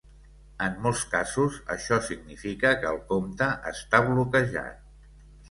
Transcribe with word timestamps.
En 0.67 0.77
molts 0.85 1.03
casos, 1.11 1.59
això 1.75 1.99
significa 2.07 2.73
que 2.81 2.91
el 2.93 2.99
compte 3.13 3.51
esta 3.75 4.03
bloquejat. 4.09 4.83